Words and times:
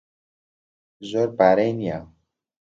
زۆر 1.09 1.27
پارەی 1.37 1.71
نییە. 1.79 1.99